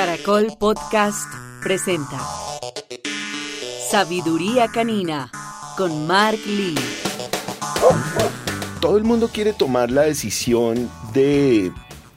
[0.00, 1.30] Caracol Podcast
[1.62, 2.18] presenta
[3.90, 5.30] Sabiduría Canina
[5.76, 6.74] con Mark Lee.
[8.80, 11.70] Todo el mundo quiere tomar la decisión de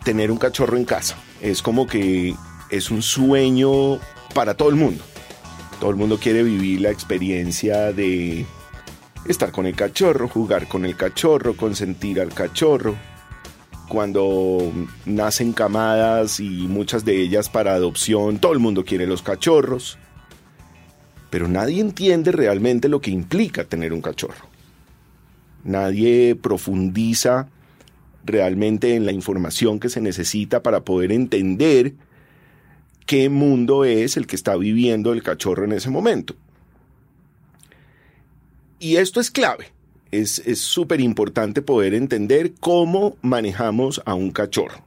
[0.05, 1.17] tener un cachorro en casa.
[1.41, 2.33] Es como que
[2.69, 3.99] es un sueño
[4.33, 5.03] para todo el mundo.
[5.81, 8.45] Todo el mundo quiere vivir la experiencia de
[9.27, 12.95] estar con el cachorro, jugar con el cachorro, consentir al cachorro.
[13.87, 14.71] Cuando
[15.05, 19.97] nacen camadas y muchas de ellas para adopción, todo el mundo quiere los cachorros.
[21.29, 24.47] Pero nadie entiende realmente lo que implica tener un cachorro.
[25.63, 27.49] Nadie profundiza
[28.25, 31.93] realmente en la información que se necesita para poder entender
[33.05, 36.35] qué mundo es el que está viviendo el cachorro en ese momento.
[38.79, 39.71] Y esto es clave.
[40.13, 44.83] Es súper importante poder entender cómo manejamos a un cachorro.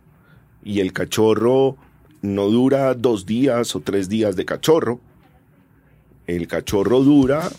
[0.62, 1.76] Y el cachorro
[2.22, 5.00] no dura dos días o tres días de cachorro.
[6.28, 7.50] El cachorro dura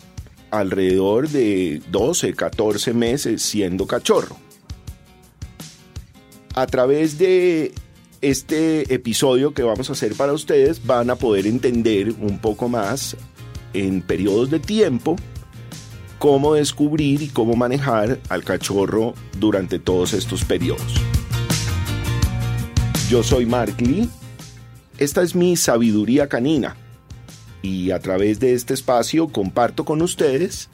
[0.49, 4.37] alrededor de 12, 14 meses siendo cachorro.
[6.55, 7.73] A través de
[8.21, 13.17] este episodio que vamos a hacer para ustedes van a poder entender un poco más
[13.73, 15.17] en periodos de tiempo
[16.17, 20.95] cómo descubrir y cómo manejar al cachorro durante todos estos periodos.
[23.09, 24.09] Yo soy Mark Lee,
[24.97, 26.75] esta es mi sabiduría canina
[27.61, 30.69] y a través de este espacio comparto con ustedes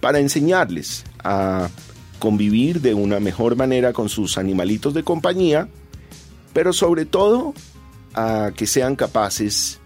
[0.00, 1.68] para enseñarles a
[2.18, 5.68] convivir de una mejor manera con sus animalitos de compañía,
[6.52, 7.54] pero sobre todo
[8.14, 9.78] a que sean capaces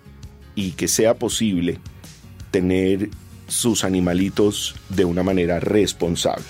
[0.55, 1.79] y que sea posible
[2.51, 3.11] tener
[3.53, 6.47] sus animalitos de una manera responsable.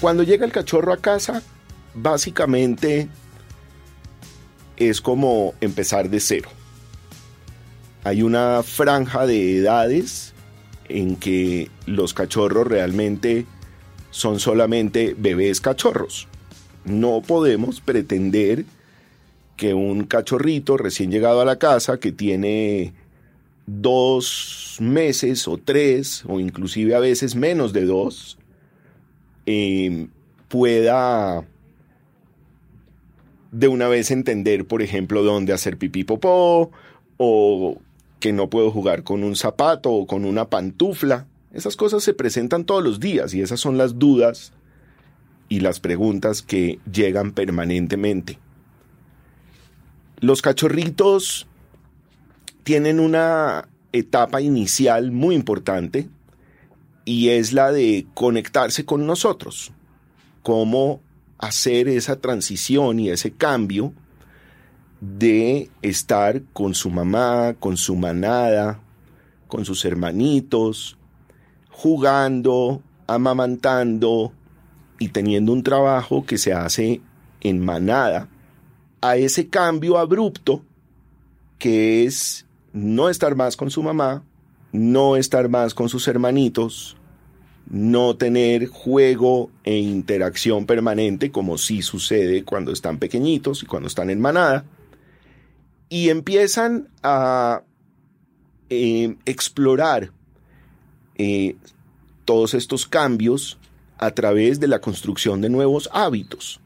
[0.00, 1.42] Cuando llega el cachorro a casa,
[1.94, 3.08] básicamente
[4.76, 6.48] es como empezar de cero.
[8.04, 10.32] Hay una franja de edades
[10.88, 13.46] en que los cachorros realmente
[14.10, 16.28] son solamente bebés cachorros.
[16.84, 18.64] No podemos pretender
[19.56, 22.92] que un cachorrito recién llegado a la casa que tiene
[23.66, 28.38] dos meses o tres, o inclusive a veces menos de dos,
[29.46, 30.08] eh,
[30.48, 31.44] pueda
[33.52, 36.72] de una vez entender, por ejemplo, dónde hacer pipí popó,
[37.16, 37.78] o
[38.18, 41.26] que no puedo jugar con un zapato o con una pantufla.
[41.52, 44.52] Esas cosas se presentan todos los días y esas son las dudas
[45.48, 48.38] y las preguntas que llegan permanentemente.
[50.18, 51.46] Los cachorritos
[52.64, 56.08] tienen una etapa inicial muy importante
[57.04, 59.72] y es la de conectarse con nosotros.
[60.42, 61.00] Cómo
[61.38, 63.92] hacer esa transición y ese cambio
[65.00, 68.80] de estar con su mamá, con su manada,
[69.46, 70.96] con sus hermanitos,
[71.70, 74.32] jugando, amamantando
[74.98, 77.02] y teniendo un trabajo que se hace
[77.42, 78.28] en manada,
[79.02, 80.62] a ese cambio abrupto
[81.58, 84.24] que es no estar más con su mamá,
[84.72, 86.96] no estar más con sus hermanitos,
[87.70, 94.10] no tener juego e interacción permanente como sí sucede cuando están pequeñitos y cuando están
[94.10, 94.64] en manada,
[95.88, 97.62] y empiezan a
[98.68, 100.10] eh, explorar
[101.14, 101.54] eh,
[102.24, 103.56] todos estos cambios
[103.98, 106.60] a través de la construcción de nuevos hábitos.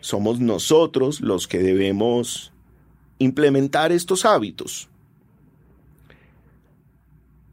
[0.00, 2.52] Somos nosotros los que debemos
[3.18, 4.88] implementar estos hábitos.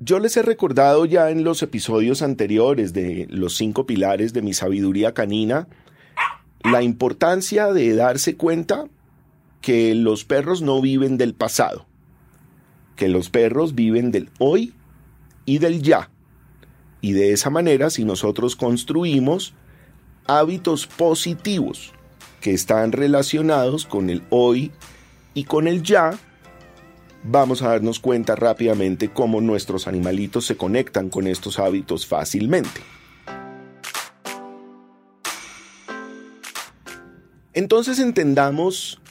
[0.03, 4.51] Yo les he recordado ya en los episodios anteriores de los cinco pilares de mi
[4.51, 5.67] sabiduría canina
[6.63, 8.85] la importancia de darse cuenta
[9.61, 11.85] que los perros no viven del pasado,
[12.95, 14.73] que los perros viven del hoy
[15.45, 16.09] y del ya.
[16.99, 19.53] Y de esa manera, si nosotros construimos
[20.25, 21.93] hábitos positivos
[22.41, 24.71] que están relacionados con el hoy
[25.35, 26.17] y con el ya,
[27.23, 32.81] vamos a darnos cuenta rápidamente cómo nuestros animalitos se conectan con estos hábitos fácilmente.
[37.53, 39.01] Entonces entendamos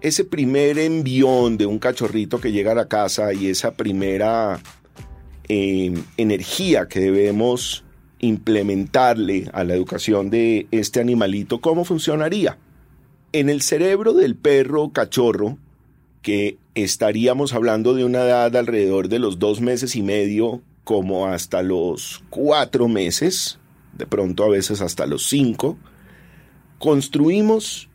[0.00, 4.60] ese primer envión de un cachorrito que llega a la casa y esa primera
[5.48, 7.84] eh, energía que debemos
[8.20, 12.58] implementarle a la educación de este animalito, ¿cómo funcionaría?
[13.32, 15.58] En el cerebro del perro cachorro
[16.22, 21.62] que estaríamos hablando de una edad alrededor de los dos meses y medio como hasta
[21.62, 23.58] los cuatro meses,
[23.92, 25.76] de pronto a veces hasta los cinco,
[26.78, 27.88] construimos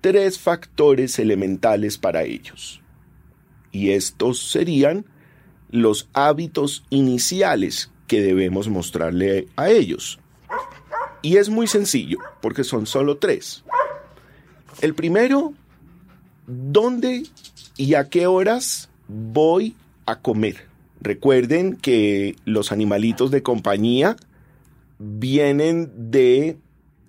[0.00, 2.82] tres factores elementales para ellos.
[3.70, 5.06] Y estos serían
[5.70, 10.18] los hábitos iniciales que debemos mostrarle a ellos.
[11.22, 13.64] Y es muy sencillo, porque son solo tres.
[14.80, 15.54] El primero,
[16.46, 17.24] ¿dónde
[17.76, 20.68] y a qué horas voy a comer?
[21.00, 24.16] Recuerden que los animalitos de compañía
[24.98, 26.58] vienen de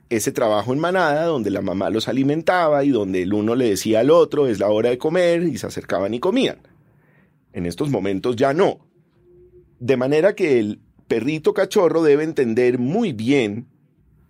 [0.09, 3.99] ese trabajo en manada donde la mamá los alimentaba y donde el uno le decía
[3.99, 6.57] al otro es la hora de comer y se acercaban y comían.
[7.51, 8.79] En estos momentos ya no.
[9.79, 13.67] De manera que el perrito cachorro debe entender muy bien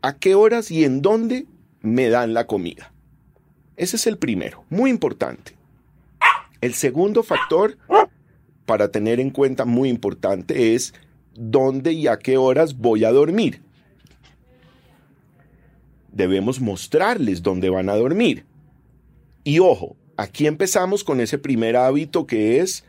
[0.01, 1.45] a qué horas y en dónde
[1.81, 2.92] me dan la comida.
[3.75, 5.55] Ese es el primero, muy importante.
[6.61, 7.77] El segundo factor
[8.65, 10.93] para tener en cuenta muy importante es
[11.33, 13.61] dónde y a qué horas voy a dormir
[16.13, 18.45] debemos mostrarles dónde van a dormir.
[19.43, 22.85] Y ojo, aquí empezamos con ese primer hábito que es,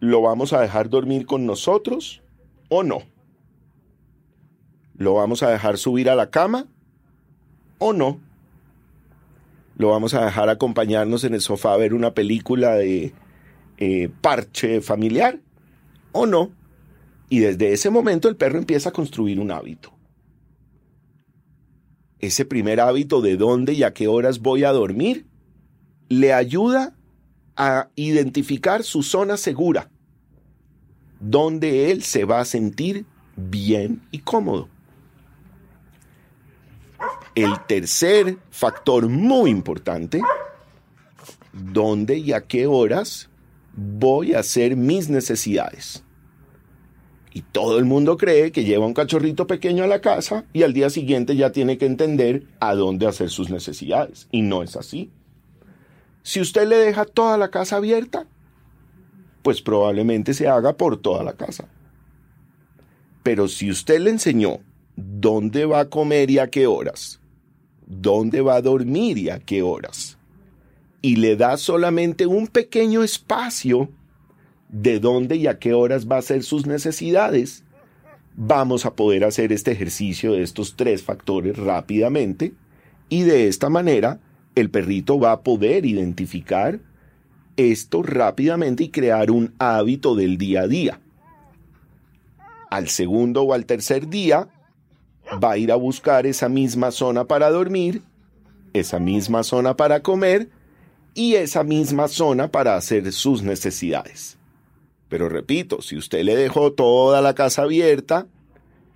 [0.00, 2.22] ¿lo vamos a dejar dormir con nosotros
[2.68, 3.02] o no?
[4.96, 6.66] ¿Lo vamos a dejar subir a la cama
[7.78, 8.20] o no?
[9.78, 13.14] ¿Lo vamos a dejar acompañarnos en el sofá a ver una película de
[13.78, 15.40] eh, parche familiar
[16.12, 16.50] o no?
[17.30, 19.98] Y desde ese momento el perro empieza a construir un hábito
[22.20, 25.26] ese primer hábito de dónde y a qué horas voy a dormir,
[26.08, 26.96] le ayuda
[27.56, 29.90] a identificar su zona segura,
[31.20, 33.04] donde él se va a sentir
[33.36, 34.68] bien y cómodo.
[37.38, 40.20] El tercer factor muy importante,
[41.52, 43.30] dónde y a qué horas
[43.76, 46.02] voy a hacer mis necesidades.
[47.32, 50.72] Y todo el mundo cree que lleva un cachorrito pequeño a la casa y al
[50.72, 54.26] día siguiente ya tiene que entender a dónde hacer sus necesidades.
[54.32, 55.12] Y no es así.
[56.24, 58.26] Si usted le deja toda la casa abierta,
[59.42, 61.68] pues probablemente se haga por toda la casa.
[63.22, 64.58] Pero si usted le enseñó
[64.96, 67.20] dónde va a comer y a qué horas,
[67.88, 70.18] dónde va a dormir y a qué horas,
[71.00, 73.88] y le da solamente un pequeño espacio
[74.68, 77.64] de dónde y a qué horas va a ser sus necesidades,
[78.36, 82.52] vamos a poder hacer este ejercicio de estos tres factores rápidamente
[83.08, 84.20] y de esta manera
[84.54, 86.80] el perrito va a poder identificar
[87.56, 91.00] esto rápidamente y crear un hábito del día a día.
[92.70, 94.48] Al segundo o al tercer día
[95.42, 98.02] va a ir a buscar esa misma zona para dormir,
[98.72, 100.48] esa misma zona para comer
[101.14, 104.38] y esa misma zona para hacer sus necesidades.
[105.08, 108.26] Pero repito, si usted le dejó toda la casa abierta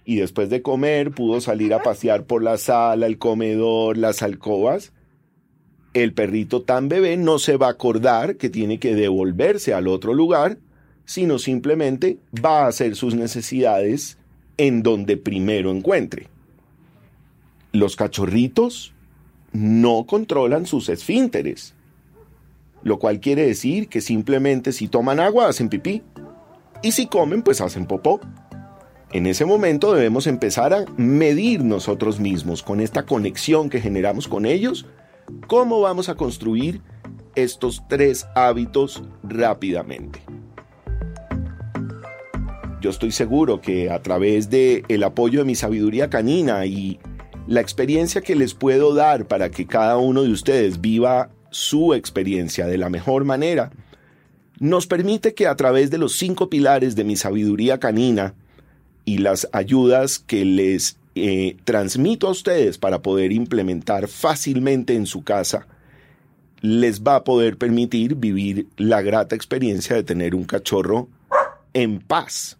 [0.04, 4.92] y después de comer pudo salir a pasear por la sala, el comedor, las alcobas,
[5.94, 10.14] el perrito tan bebé no se va a acordar que tiene que devolverse al otro
[10.14, 10.58] lugar,
[11.04, 14.18] sino simplemente va a hacer sus necesidades
[14.56, 16.28] en donde primero encuentre.
[17.72, 18.92] Los cachorritos
[19.52, 21.74] no controlan sus esfínteres
[22.84, 26.02] lo cual quiere decir que simplemente si toman agua hacen pipí
[26.82, 28.20] y si comen pues hacen popó.
[29.12, 34.46] En ese momento debemos empezar a medir nosotros mismos con esta conexión que generamos con
[34.46, 34.86] ellos,
[35.48, 36.80] cómo vamos a construir
[37.34, 40.22] estos tres hábitos rápidamente.
[42.82, 46.98] Yo estoy seguro que a través de el apoyo de mi sabiduría canina y
[47.46, 52.66] la experiencia que les puedo dar para que cada uno de ustedes viva su experiencia
[52.66, 53.70] de la mejor manera,
[54.58, 58.34] nos permite que a través de los cinco pilares de mi sabiduría canina
[59.04, 65.22] y las ayudas que les eh, transmito a ustedes para poder implementar fácilmente en su
[65.22, 65.68] casa,
[66.62, 71.08] les va a poder permitir vivir la grata experiencia de tener un cachorro
[71.74, 72.58] en paz.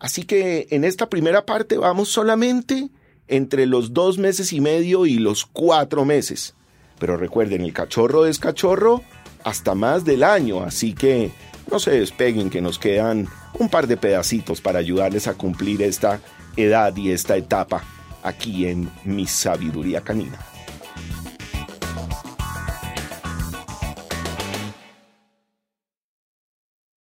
[0.00, 2.88] Así que en esta primera parte vamos solamente
[3.26, 6.54] entre los dos meses y medio y los cuatro meses.
[6.98, 9.02] Pero recuerden, el cachorro es cachorro
[9.44, 11.30] hasta más del año, así que
[11.70, 13.28] no se despeguen que nos quedan
[13.58, 16.20] un par de pedacitos para ayudarles a cumplir esta
[16.56, 17.84] edad y esta etapa
[18.22, 20.38] aquí en mi sabiduría canina.